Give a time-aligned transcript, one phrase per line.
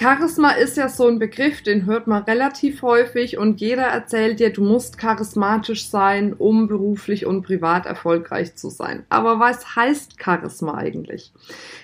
[0.00, 4.50] Charisma ist ja so ein Begriff, den hört man relativ häufig und jeder erzählt dir,
[4.50, 9.04] du musst charismatisch sein, um beruflich und privat erfolgreich zu sein.
[9.10, 11.34] Aber was heißt Charisma eigentlich?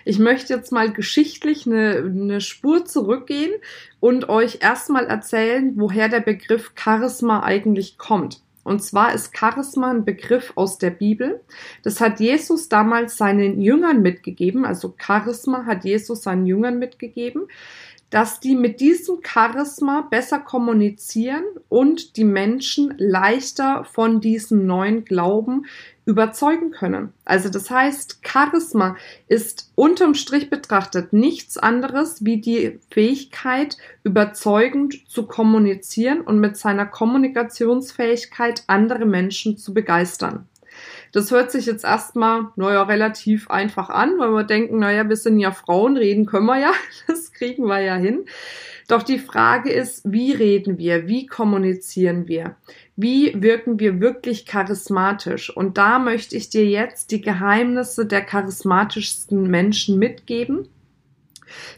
[0.06, 3.52] Ich möchte jetzt mal geschichtlich eine, eine Spur zurückgehen
[4.00, 8.40] und euch erstmal erzählen, woher der Begriff Charisma eigentlich kommt.
[8.64, 11.42] Und zwar ist Charisma ein Begriff aus der Bibel.
[11.84, 14.64] Das hat Jesus damals seinen Jüngern mitgegeben.
[14.64, 17.46] Also Charisma hat Jesus seinen Jüngern mitgegeben
[18.10, 25.66] dass die mit diesem Charisma besser kommunizieren und die Menschen leichter von diesem neuen Glauben
[26.04, 27.12] überzeugen können.
[27.24, 35.26] Also das heißt, Charisma ist unterm Strich betrachtet nichts anderes wie die Fähigkeit, überzeugend zu
[35.26, 40.48] kommunizieren und mit seiner Kommunikationsfähigkeit andere Menschen zu begeistern.
[41.12, 45.38] Das hört sich jetzt erstmal, naja, relativ einfach an, weil wir denken, naja, wir sind
[45.38, 46.72] ja Frauen, reden können wir ja,
[47.06, 48.26] das kriegen wir ja hin.
[48.88, 51.08] Doch die Frage ist, wie reden wir?
[51.08, 52.56] Wie kommunizieren wir?
[52.94, 55.54] Wie wirken wir wirklich charismatisch?
[55.54, 60.68] Und da möchte ich dir jetzt die Geheimnisse der charismatischsten Menschen mitgeben,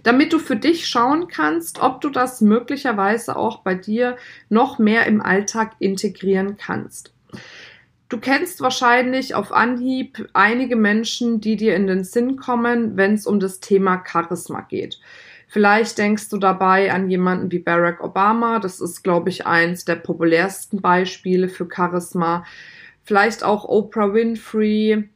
[0.02, 4.16] damit du für dich schauen kannst, ob du das möglicherweise auch bei dir
[4.50, 7.14] noch mehr im Alltag integrieren kannst.
[8.08, 13.26] Du kennst wahrscheinlich auf Anhieb einige Menschen, die dir in den Sinn kommen, wenn es
[13.26, 14.98] um das Thema Charisma geht.
[15.46, 18.60] Vielleicht denkst du dabei an jemanden wie Barack Obama.
[18.60, 22.44] Das ist, glaube ich, eins der populärsten Beispiele für Charisma.
[23.02, 25.08] Vielleicht auch Oprah Winfrey.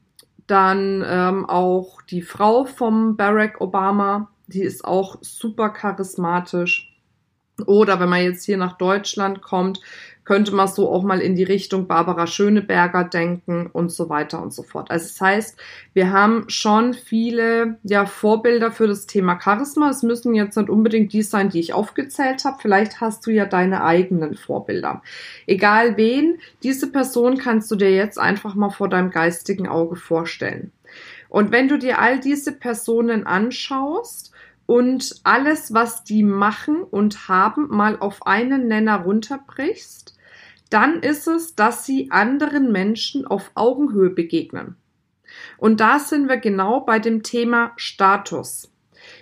[0.46, 4.30] Dann ähm, auch die Frau vom Barack Obama.
[4.48, 6.92] Die ist auch super charismatisch.
[7.66, 9.80] Oder wenn man jetzt hier nach Deutschland kommt,
[10.24, 14.52] könnte man so auch mal in die Richtung Barbara Schöneberger denken und so weiter und
[14.52, 14.90] so fort.
[14.90, 15.60] Also das heißt,
[15.94, 19.90] wir haben schon viele ja, Vorbilder für das Thema Charisma.
[19.90, 22.58] Es müssen jetzt nicht unbedingt die sein, die ich aufgezählt habe.
[22.60, 25.02] Vielleicht hast du ja deine eigenen Vorbilder.
[25.46, 30.70] Egal wen, diese Person kannst du dir jetzt einfach mal vor deinem geistigen Auge vorstellen.
[31.28, 34.31] Und wenn du dir all diese Personen anschaust,
[34.72, 40.16] und alles, was die machen und haben, mal auf einen Nenner runterbrichst,
[40.70, 44.76] dann ist es, dass sie anderen Menschen auf Augenhöhe begegnen.
[45.58, 48.72] Und da sind wir genau bei dem Thema Status.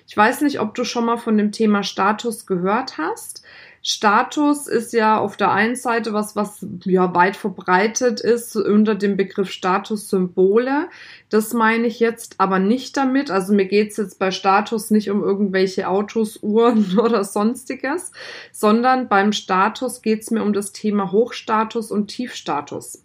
[0.07, 3.43] Ich weiß nicht, ob du schon mal von dem Thema Status gehört hast.
[3.83, 9.17] Status ist ja auf der einen Seite was, was ja weit verbreitet ist unter dem
[9.17, 10.91] Begriff Statussymbole.
[11.31, 13.31] Das meine ich jetzt aber nicht damit.
[13.31, 18.13] Also mir geht's jetzt bei Status nicht um irgendwelche Autos, Uhren oder sonstiges,
[18.53, 23.03] sondern beim Status geht's mir um das Thema Hochstatus und Tiefstatus.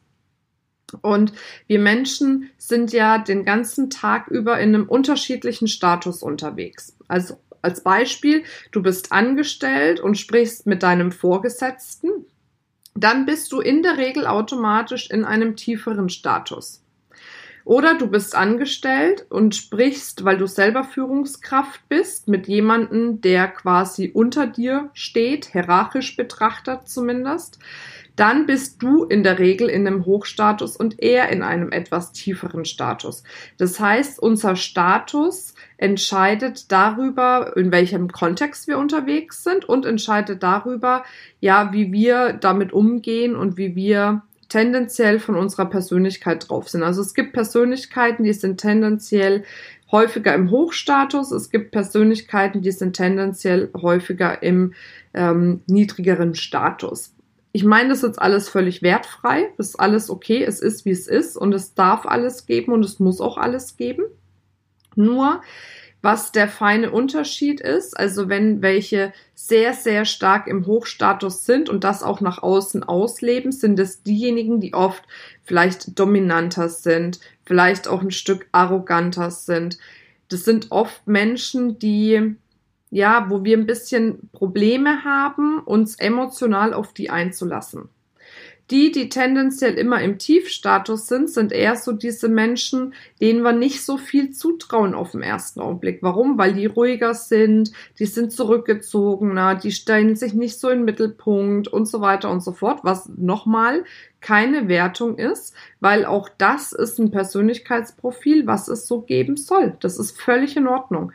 [1.01, 1.33] Und
[1.67, 6.95] wir Menschen sind ja den ganzen Tag über in einem unterschiedlichen Status unterwegs.
[7.07, 12.09] Also als Beispiel, du bist angestellt und sprichst mit deinem Vorgesetzten,
[12.93, 16.84] dann bist du in der Regel automatisch in einem tieferen Status.
[17.65, 24.11] Oder du bist angestellt und sprichst, weil du selber Führungskraft bist, mit jemandem, der quasi
[24.13, 27.59] unter dir steht, hierarchisch betrachtet zumindest
[28.15, 32.65] dann bist du in der Regel in einem Hochstatus und er in einem etwas tieferen
[32.65, 33.23] Status.
[33.57, 41.03] Das heißt, unser Status entscheidet darüber, in welchem Kontext wir unterwegs sind und entscheidet darüber,
[41.41, 46.83] ja, wie wir damit umgehen und wie wir tendenziell von unserer Persönlichkeit drauf sind.
[46.83, 49.43] Also es gibt Persönlichkeiten, die sind tendenziell
[49.91, 51.31] häufiger im Hochstatus.
[51.31, 54.73] Es gibt Persönlichkeiten, die sind tendenziell häufiger im
[55.13, 57.15] ähm, niedrigeren Status
[57.55, 59.49] ich meine das jetzt alles völlig wertfrei.
[59.55, 60.43] Das ist alles okay.
[60.43, 61.37] Es ist, wie es ist.
[61.37, 64.03] Und es darf alles geben und es muss auch alles geben.
[64.95, 65.39] Nur,
[66.05, 71.83] was der feine Unterschied ist, also wenn welche sehr, sehr stark im Hochstatus sind und
[71.83, 75.03] das auch nach außen ausleben, sind es diejenigen, die oft
[75.43, 79.79] vielleicht dominanter sind, vielleicht auch ein Stück arroganter sind.
[80.29, 82.35] Das sind oft Menschen, die
[82.91, 87.89] ja, wo wir ein bisschen Probleme haben, uns emotional auf die einzulassen.
[88.71, 93.85] Die, die tendenziell immer im Tiefstatus sind, sind eher so diese Menschen, denen wir nicht
[93.85, 95.99] so viel zutrauen auf den ersten Augenblick.
[96.01, 96.39] Warum?
[96.39, 101.67] Weil die ruhiger sind, die sind zurückgezogener, die stellen sich nicht so in den Mittelpunkt
[101.67, 103.83] und so weiter und so fort, was nochmal
[104.19, 109.77] keine Wertung ist, weil auch das ist ein Persönlichkeitsprofil, was es so geben soll.
[109.81, 111.11] Das ist völlig in Ordnung.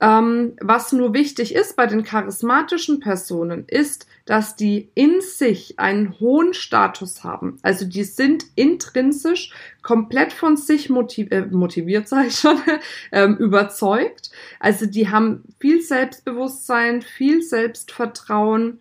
[0.00, 6.20] Ähm, was nur wichtig ist bei den charismatischen Personen, ist, dass die in sich einen
[6.20, 7.58] hohen Status haben.
[7.62, 9.52] Also die sind intrinsisch
[9.82, 12.60] komplett von sich motiv äh, motiviert, sage ich schon,
[13.10, 14.30] ähm, überzeugt.
[14.60, 18.78] Also die haben viel Selbstbewusstsein, viel Selbstvertrauen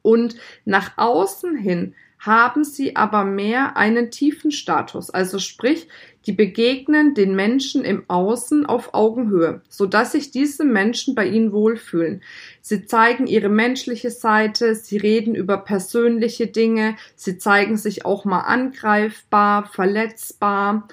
[0.00, 5.10] und nach außen hin haben sie aber mehr einen tiefen Status.
[5.10, 5.88] Also sprich,
[6.24, 11.50] die begegnen den Menschen im Außen auf Augenhöhe, so dass sich diese Menschen bei ihnen
[11.50, 12.22] wohlfühlen.
[12.60, 18.42] Sie zeigen ihre menschliche Seite, sie reden über persönliche Dinge, sie zeigen sich auch mal
[18.42, 20.86] angreifbar, verletzbar,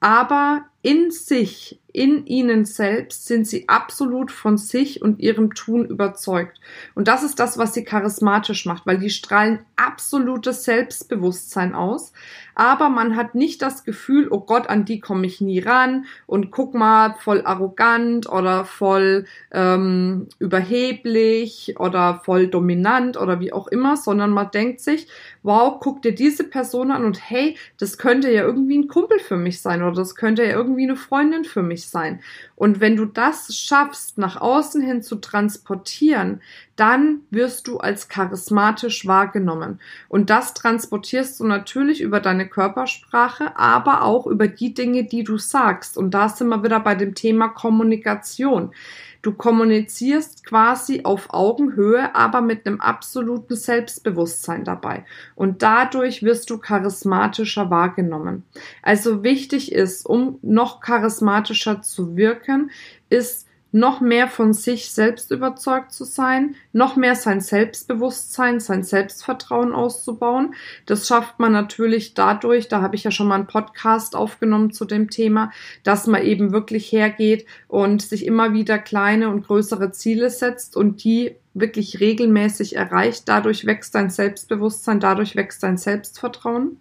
[0.00, 6.58] aber in sich, in ihnen selbst sind sie absolut von sich und ihrem Tun überzeugt.
[6.94, 12.12] Und das ist das, was sie charismatisch macht, weil die strahlen absolutes Selbstbewusstsein aus.
[12.54, 16.50] Aber man hat nicht das Gefühl, oh Gott, an die komme ich nie ran und
[16.50, 23.96] guck mal, voll arrogant oder voll ähm, überheblich oder voll dominant oder wie auch immer,
[23.96, 25.08] sondern man denkt sich,
[25.42, 29.36] wow, guck dir diese Person an und hey, das könnte ja irgendwie ein Kumpel für
[29.36, 32.20] mich sein oder das könnte ja irgendwie eine Freundin für mich sein.
[32.56, 36.40] Und wenn du das schaffst, nach außen hin zu transportieren,
[36.76, 39.80] dann wirst du als charismatisch wahrgenommen.
[40.08, 45.38] Und das transportierst du natürlich über deine Körpersprache, aber auch über die Dinge, die du
[45.38, 45.98] sagst.
[45.98, 48.72] Und da sind wir wieder bei dem Thema Kommunikation.
[49.22, 55.04] Du kommunizierst quasi auf Augenhöhe, aber mit einem absoluten Selbstbewusstsein dabei.
[55.36, 58.42] Und dadurch wirst du charismatischer wahrgenommen.
[58.82, 62.72] Also wichtig ist, um noch charismatischer zu wirken,
[63.10, 69.72] ist noch mehr von sich selbst überzeugt zu sein, noch mehr sein Selbstbewusstsein, sein Selbstvertrauen
[69.72, 70.54] auszubauen.
[70.86, 74.84] Das schafft man natürlich dadurch, da habe ich ja schon mal einen Podcast aufgenommen zu
[74.84, 75.50] dem Thema,
[75.82, 81.02] dass man eben wirklich hergeht und sich immer wieder kleine und größere Ziele setzt und
[81.02, 83.24] die wirklich regelmäßig erreicht.
[83.26, 86.78] Dadurch wächst dein Selbstbewusstsein, dadurch wächst dein Selbstvertrauen.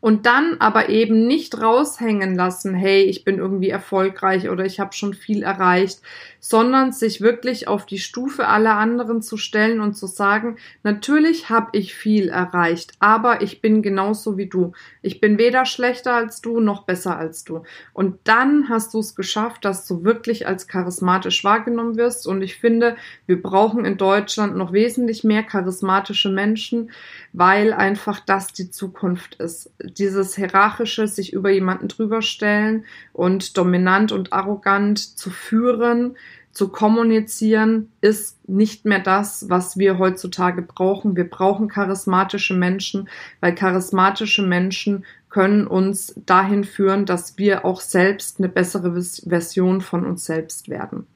[0.00, 4.92] Und dann aber eben nicht raushängen lassen, hey, ich bin irgendwie erfolgreich oder ich habe
[4.92, 6.00] schon viel erreicht,
[6.40, 11.70] sondern sich wirklich auf die Stufe aller anderen zu stellen und zu sagen, natürlich habe
[11.72, 14.72] ich viel erreicht, aber ich bin genauso wie du.
[15.00, 17.62] Ich bin weder schlechter als du noch besser als du.
[17.94, 22.26] Und dann hast du es geschafft, dass du wirklich als charismatisch wahrgenommen wirst.
[22.26, 22.96] Und ich finde,
[23.26, 26.90] wir brauchen in Deutschland noch wesentlich mehr charismatische Menschen,
[27.32, 29.53] weil einfach das die Zukunft ist.
[29.82, 36.16] Dieses hierarchische, sich über jemanden drüber stellen und dominant und arrogant zu führen,
[36.52, 41.16] zu kommunizieren, ist nicht mehr das, was wir heutzutage brauchen.
[41.16, 43.08] Wir brauchen charismatische Menschen,
[43.40, 50.06] weil charismatische Menschen können uns dahin führen, dass wir auch selbst eine bessere Version von
[50.06, 51.08] uns selbst werden.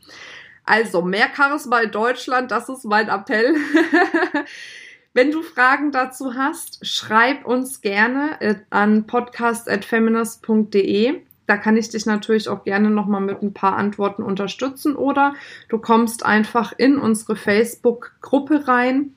[0.65, 3.55] Also mehr Charisma in Deutschland, das ist mein Appell.
[5.15, 11.23] Wenn du Fragen dazu hast, schreib uns gerne äh, an podcast.feminist.de.
[11.47, 15.35] Da kann ich dich natürlich auch gerne nochmal mit ein paar Antworten unterstützen oder
[15.71, 19.15] du kommst einfach in unsere Facebook-Gruppe rein,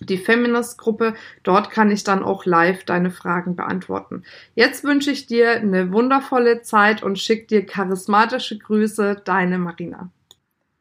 [0.00, 1.12] die Feminist-Gruppe.
[1.42, 4.22] Dort kann ich dann auch live deine Fragen beantworten.
[4.54, 10.08] Jetzt wünsche ich dir eine wundervolle Zeit und schick dir charismatische Grüße, deine Marina.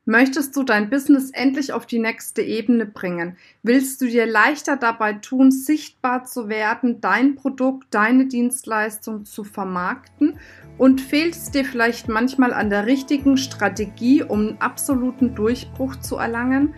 [0.10, 3.36] Möchtest du dein Business endlich auf die nächste Ebene bringen?
[3.62, 10.40] Willst du dir leichter dabei tun, sichtbar zu werden, dein Produkt, deine Dienstleistung zu vermarkten?
[10.78, 16.16] Und fehlt es dir vielleicht manchmal an der richtigen Strategie, um einen absoluten Durchbruch zu
[16.16, 16.74] erlangen?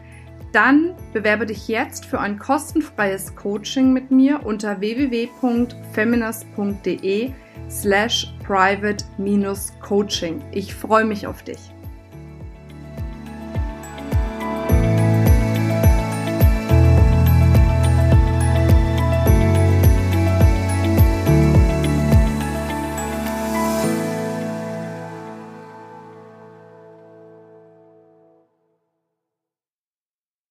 [0.52, 7.32] Dann bewerbe dich jetzt für ein kostenfreies Coaching mit mir unter www.feminist.de
[7.70, 10.42] slash private-coaching.
[10.52, 11.60] Ich freue mich auf dich.